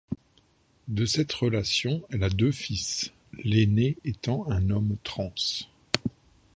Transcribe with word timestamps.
De 0.87 1.05
cette 1.05 1.31
relation, 1.31 2.01
elle 2.09 2.23
a 2.23 2.31
deux 2.31 2.51
fils, 2.51 3.11
l'aîné 3.43 3.97
étant 4.03 4.49
un 4.49 4.71
homme 4.71 4.97
trans. 5.03 5.31